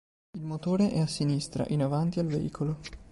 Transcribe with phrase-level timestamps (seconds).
[0.35, 2.79] Il motore è a sinistra, in avanti al veicolo.